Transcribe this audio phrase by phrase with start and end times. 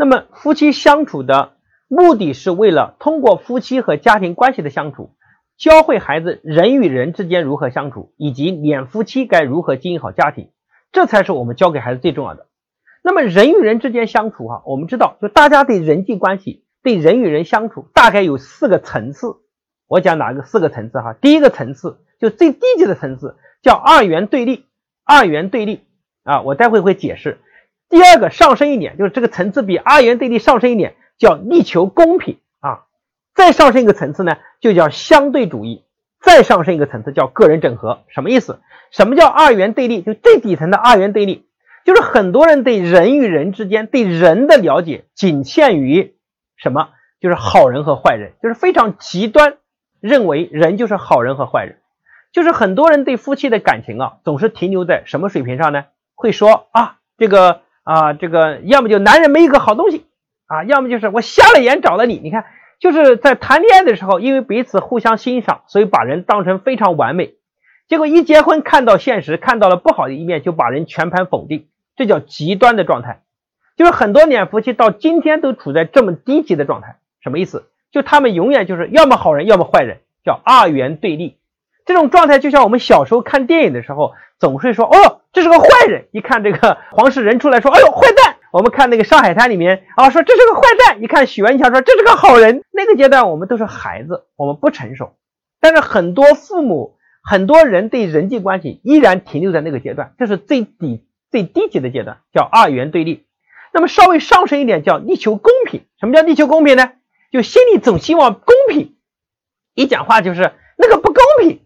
[0.00, 1.52] 那么夫妻相处的
[1.86, 5.10] 目的是为了通过夫妻和家庭关系的相处，
[5.58, 10.48] 教会孩子人与人之间如何相处，以及两夫妻该如何经营好家庭，
[10.90, 12.46] 这才是我们教给孩子最重要的。
[13.02, 19.36] 那么人与人之间相处哈，我们知道，就大家对人际关系、对人与人相处，大概有四个层次。
[19.86, 21.12] 我讲哪个四个层次哈？
[21.20, 24.64] 第一个层次就最低级的层次，叫二元对立。
[25.04, 25.82] 二元对立
[26.22, 27.38] 啊，我待会会解释。
[27.90, 32.84] 第二个上升一点，就是这个层次比二元对立上升一点，叫力求公平啊。
[33.34, 35.84] 再上升一个层次呢，就叫相对主义。
[36.22, 38.04] 再上升一个层次叫个人整合。
[38.08, 38.60] 什么意思？
[38.90, 40.02] 什么叫二元对立？
[40.02, 41.46] 就最底层的二元对立。
[41.84, 46.14] 就是很多人对人与人之间对人的了解仅限于
[46.56, 46.90] 什么？
[47.20, 49.56] 就是好人和坏人，就是非常极端，
[50.00, 51.78] 认为人就是好人和坏人。
[52.32, 55.86] 就是很多人对夫妻的感情啊，总是停留在什么水平上呢？
[56.14, 60.06] 会说啊，这个啊，这个要么就男人没一个好东西
[60.46, 62.20] 啊，要么就是我瞎了眼找了你。
[62.22, 62.44] 你看，
[62.78, 67.34] 就是在谈恋爱的时候，因为彼此互相欣赏，所以把人当成非常完美。
[67.88, 71.66] 结果一结婚，看到现实，看到了不好的一面，就把人全盘否定。
[71.96, 73.22] 这叫极端的状态，
[73.76, 76.98] 就是很多两夫妻到今天都处在这么低级的状态。
[77.24, 77.64] 什么意思？
[77.90, 81.38] 就他们永远就是要么好人，要么坏人，叫二元对立。
[81.90, 86.06] 这种状态就像我们小时候看电影的时候，总是说哦，这是个坏人。
[86.12, 88.36] 一看这个黄世仁出来说，哎呦，坏蛋。
[88.52, 91.02] 我们看那个《上海滩》里面啊，说这是个坏蛋。
[91.02, 92.62] 一看许文强说这是个好人。
[92.70, 95.16] 那个阶段我们都是孩子，我们不成熟。
[95.60, 101.04] 但是很多父母、很多人对人际关系依然停留在那个阶段，这是最底。
[101.32, 103.24] 最低级的阶段叫二元对立，
[103.72, 105.82] 那么稍微上升一点叫力求公平。
[105.98, 106.92] 什么叫力求公平呢？
[107.30, 108.96] 就心里总希望公平，
[109.74, 110.50] 一讲话就是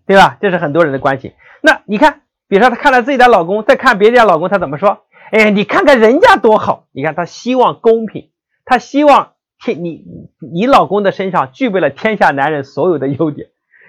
[0.06, 0.38] 对吧？
[0.40, 1.34] 这是很多人的关系。
[1.62, 5.04] 那你看，比如说她看了自己的老公，再看别人家老公，她怎么说？
[5.30, 6.86] 哎，你看看人家多好！
[6.92, 8.30] 你看她希望公平，
[8.64, 10.04] 她希望天你
[10.52, 13.48] 你老公的身上具备了天下男人所有的优点，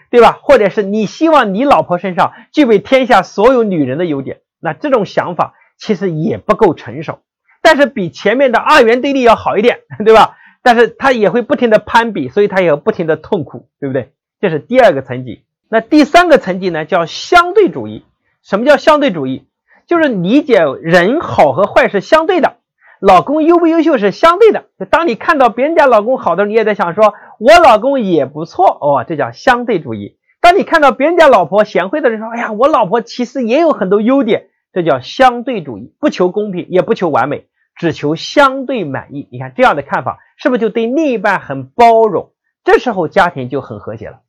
[0.10, 0.40] 对吧？
[0.42, 5.54] 或者是你希望你老婆身上具备天下所有女人的优点，那这种想法。
[5.78, 7.20] 其实也不够成熟，
[7.62, 10.38] 但是比前面的二元对立要好一点，对吧？
[10.64, 14.14] 但是他也会不停的攀比，所以他也不停的痛苦，对不对？
[14.40, 15.44] 这是第二个层级。
[15.70, 18.06] 那第三个层级呢，叫相对主义。
[18.44, 19.48] 什么叫相对主义？
[19.88, 22.58] 就是理解人好和坏是相对的，
[23.00, 24.66] 老公优不优秀是相对的。
[24.80, 30.18] 就当你看到别人家老公好的，你也在想说，我老公也不错哦，这叫相对主义。
[30.42, 34.48] 当你看到别人家老婆贤惠的人说，哎呀，我老婆其实也有很多优点。
[34.74, 39.28] 这叫相对主义，不求公平，也不求完美，只求相对满意。
[39.32, 42.32] 你看这样的看法，是不是就对另一半很包容？
[42.64, 44.20] 这时候家庭就很和谐了，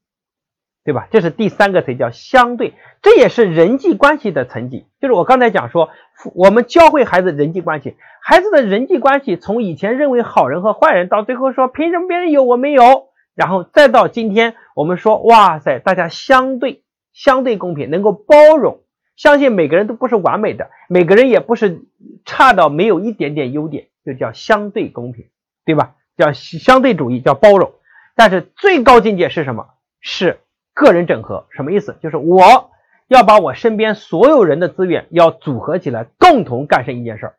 [0.86, 1.08] 对吧？
[1.10, 4.86] 这是第三个词，叫相对，这也是人际关系的层级。
[5.00, 5.90] 就是我刚才讲说，
[6.36, 18.78] 我们教会孩子人际关系，孩子的人际关系从以前认为好人和坏人，到最后说凭什么别人有我没有，然后再到今天我们说，哇塞，大家相对相对公平，能够包容。
[19.16, 21.82] 相信每个人都不是完美的，每个人也不是
[22.24, 25.24] 差到没有一点点优点，就叫相对公平，
[25.64, 25.94] 对吧？
[26.16, 27.72] 叫相对主义，叫包容。
[28.14, 29.66] 但是最高境界是什么？
[30.00, 30.38] 是
[30.76, 31.46] 个人整合。
[31.50, 31.96] 什么意思？
[32.02, 32.70] 就是我
[33.08, 37.34] 要把我身边所有人的资源要组合起来，共同干成一件事儿。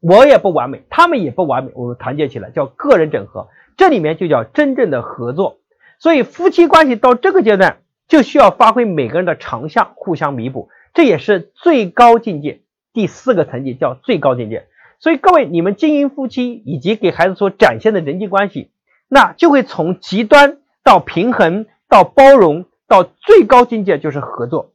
[0.00, 3.48] 我也不完美，他们也不完美，我们团结起来叫个人整合。
[3.76, 5.58] 这里面就叫真正的合作。
[5.98, 7.78] 所以夫妻关系到这个阶段，
[8.08, 10.68] 就需要发挥每个人的长项，互相弥补。
[10.92, 12.60] 这也是最高境界，
[12.92, 14.66] 第四个层级叫最高境界。
[14.98, 18.70] 所以各位，你们经营夫妻以及给孩子所展现的人际关系，
[19.08, 24.72] 那就会从极端到平衡，到包容，到最高境界就是合作，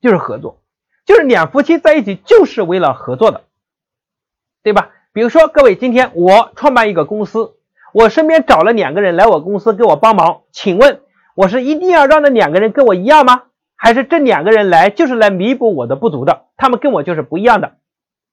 [0.00, 0.60] 就是合作，
[1.06, 3.42] 就是两夫妻在一起就是为了合作的，
[4.62, 4.90] 对吧？
[5.12, 7.54] 比如说，各位，今天我创办一个公司，
[7.92, 11.00] 我身边找了两个人来我公司给我帮忙，请问
[11.34, 13.44] 我是一定要让那两个人跟我一样吗？
[13.74, 17.76] 还是这两个人来就是来弥补我的不足的，他们跟我就是不一样的。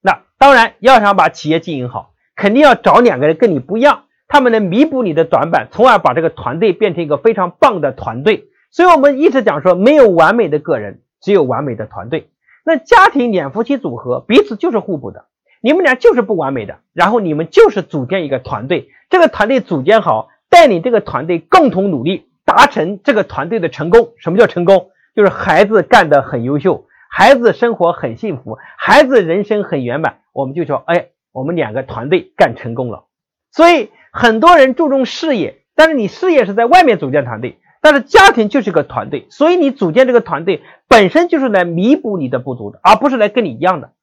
[0.01, 8.45] 那当然要想把企业经营好，肯定要找两个人跟你不一样，他们能弥补你的短板，从而把这个团队变成一个非常棒的团队。
[8.71, 12.29] 所以我们一直讲说，没有完美的个人，只有完美的团队。
[12.65, 15.25] 那家庭两夫妻组合彼此就是互补的，
[15.61, 24.13] 你们俩就是不完美的，然后你们就是组建一个团队，这个团队组建好，带领这个团队共同努力，达成这个团队的成功。
[24.17, 24.89] 什么叫成功？
[25.15, 33.05] 就是孩子干得很优秀，孩子生活很幸福，孩子人生很圆满，我们就说，哎，我们两个团队干成功了。
[33.55, 43.93] 所以很多人注重事业，但是你事业是在外面组建团队，但是家庭就是个团队，所以你组建这个团队本身就是来弥补你的不足的，而不是来跟你一样的，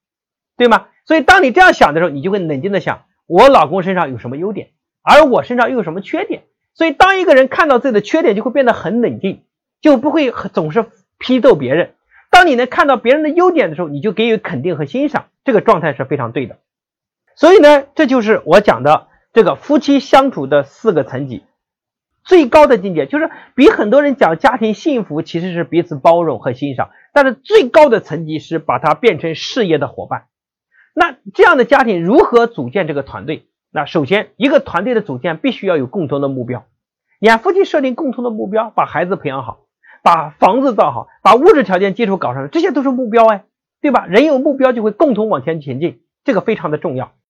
[0.57, 0.87] 对吗？
[1.05, 4.71] 所以当你这样想的时候，你就会冷静的想，我老公身上有什么优点，
[5.03, 6.45] 而我身上又有什么缺点。
[6.73, 9.43] 所以，当一个人看到自己的缺点，就会变得很冷静，
[9.83, 10.87] 就不会总是
[11.19, 11.93] 批斗别人。
[12.31, 16.57] 当你能看到别人的优点的时候，你就给予肯定和欣赏，这个状态是非常对的。
[17.35, 21.45] 所以呢，这就是我讲的这个夫妻相处的四个层级。
[22.25, 26.91] 最高的境界就是比很多人讲家庭幸福，其实是彼此包容和欣赏。
[27.13, 30.27] 但是最高的层级是把它变成事业的伙伴。
[30.95, 33.47] 那这样的家庭如何组建这个团队？
[33.71, 36.65] 那首先，一个团队的组建必须要有共同的目标。
[37.19, 39.61] 你看夫妻设定共同的目标，把孩子培养好，
[40.03, 43.45] 把房子造好，把物质条件基础搞上，这些都是目标哎，
[43.81, 44.07] 对吧？
[44.07, 47.13] 人有目标就会共同往前前进，这个非常的重要。